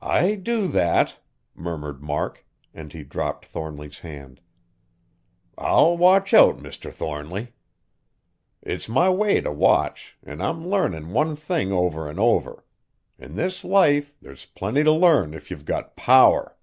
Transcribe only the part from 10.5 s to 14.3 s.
learnin' one thing over an' over. In this life